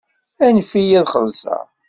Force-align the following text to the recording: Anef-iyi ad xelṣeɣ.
Anef-iyi 0.45 0.95
ad 1.01 1.07
xelṣeɣ. 1.13 1.63